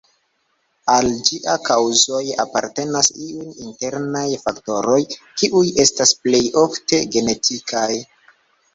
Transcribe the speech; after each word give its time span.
Al 0.93 1.09
ĝia 1.27 1.53
kaŭzoj 1.67 2.21
apartenas 2.45 3.11
iuj 3.27 3.47
internaj 3.67 4.25
faktoroj, 4.47 4.99
kiuj 5.21 5.65
estas 5.87 6.19
plej 6.25 6.45
ofte 6.67 7.07
genetikaj. 7.19 7.89